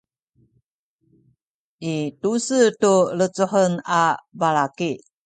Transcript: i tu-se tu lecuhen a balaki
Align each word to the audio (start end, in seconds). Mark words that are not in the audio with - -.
i 1.93 1.95
tu-se 2.21 2.59
tu 2.83 2.93
lecuhen 3.17 3.73
a 3.99 4.01
balaki 4.39 4.91